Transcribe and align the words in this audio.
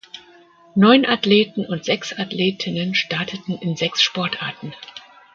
Neun 0.73 1.05
Athleten 1.05 1.63
und 1.63 1.85
sechs 1.85 2.17
Athletinnen 2.17 2.95
starteten 2.95 3.59
in 3.59 3.75
sechs 3.75 4.01
Sportarten. 4.01 4.73